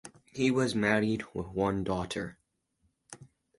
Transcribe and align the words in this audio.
He 0.31 0.49
was 0.49 0.73
married 0.73 1.23
with 1.35 1.49
one 1.49 1.83
daughter. 1.83 2.39